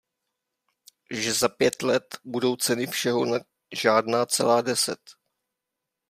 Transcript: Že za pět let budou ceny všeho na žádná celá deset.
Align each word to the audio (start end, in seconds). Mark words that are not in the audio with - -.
Že 1.11 1.33
za 1.33 1.49
pět 1.49 1.81
let 1.81 2.19
budou 2.25 2.55
ceny 2.55 2.87
všeho 2.87 3.25
na 3.25 3.39
žádná 3.75 4.25
celá 4.25 4.61
deset. 4.61 4.99